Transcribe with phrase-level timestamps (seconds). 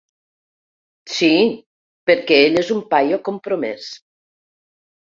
[1.17, 1.29] Sí,
[2.11, 3.95] perquè ell és un paio compromès.